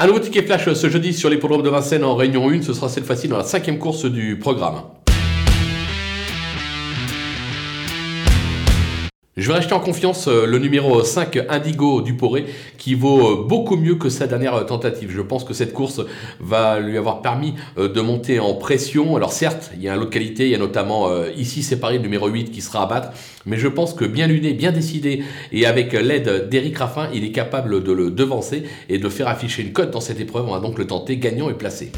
Un 0.00 0.06
nouveau 0.06 0.20
ticket 0.20 0.42
flash 0.42 0.72
ce 0.72 0.88
jeudi 0.88 1.12
sur 1.12 1.28
l'hippodrome 1.28 1.64
de 1.64 1.70
Vincennes 1.70 2.04
en 2.04 2.14
Réunion 2.14 2.48
1. 2.48 2.62
Ce 2.62 2.72
sera 2.72 2.88
cette 2.88 3.04
fois-ci 3.04 3.26
dans 3.26 3.36
la 3.36 3.42
cinquième 3.42 3.80
course 3.80 4.04
du 4.04 4.38
programme. 4.38 4.82
Je 9.38 9.46
vais 9.46 9.54
racheter 9.54 9.72
en 9.72 9.78
confiance 9.78 10.26
euh, 10.26 10.46
le 10.46 10.58
numéro 10.58 11.00
5 11.00 11.44
Indigo 11.48 12.02
du 12.02 12.14
Poré 12.14 12.46
qui 12.76 12.96
vaut 12.96 13.20
euh, 13.20 13.44
beaucoup 13.46 13.76
mieux 13.76 13.94
que 13.94 14.08
sa 14.08 14.26
dernière 14.26 14.54
euh, 14.56 14.64
tentative. 14.64 15.12
Je 15.14 15.20
pense 15.20 15.44
que 15.44 15.54
cette 15.54 15.72
course 15.72 16.00
va 16.40 16.80
lui 16.80 16.98
avoir 16.98 17.22
permis 17.22 17.54
de 17.76 18.00
monter 18.00 18.40
en 18.40 18.54
pression. 18.54 19.14
Alors 19.14 19.32
certes, 19.32 19.70
il 19.76 19.82
y 19.82 19.88
a 19.88 19.92
un 19.92 19.96
lot 19.96 20.06
qualité, 20.06 20.46
il 20.46 20.50
y 20.50 20.54
a 20.56 20.58
notamment 20.58 21.08
ici 21.36 21.62
séparé 21.62 21.98
le 21.98 22.02
numéro 22.02 22.26
8 22.26 22.50
qui 22.50 22.60
sera 22.60 22.82
à 22.82 22.86
battre, 22.86 23.10
mais 23.46 23.58
je 23.58 23.68
pense 23.68 23.94
que 23.94 24.04
bien 24.04 24.26
luné, 24.26 24.54
bien 24.54 24.72
décidé 24.72 25.22
et 25.52 25.66
avec 25.66 25.92
l'aide 25.92 26.48
d'Eric 26.48 26.78
Raffin, 26.78 27.08
il 27.14 27.24
est 27.24 27.32
capable 27.32 27.84
de 27.84 27.92
le 27.92 28.10
devancer 28.10 28.64
et 28.88 28.98
de 28.98 29.08
faire 29.08 29.28
afficher 29.28 29.62
une 29.62 29.72
cote 29.72 29.92
dans 29.92 30.00
cette 30.00 30.18
épreuve. 30.18 30.46
On 30.48 30.52
va 30.52 30.60
donc 30.60 30.78
le 30.78 30.86
tenter 30.86 31.16
gagnant 31.16 31.48
et 31.48 31.54
placé. 31.54 31.92